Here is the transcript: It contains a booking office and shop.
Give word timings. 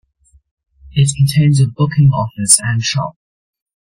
It 0.93 1.13
contains 1.15 1.61
a 1.61 1.67
booking 1.67 2.09
office 2.11 2.59
and 2.59 2.81
shop. 2.81 3.13